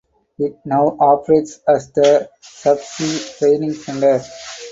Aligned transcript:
It 0.39 0.57
now 0.65 0.97
operates 0.99 1.59
as 1.67 1.91
the 1.91 2.27
Subsea 2.43 3.37
Training 3.37 3.73
Centre. 3.73 4.23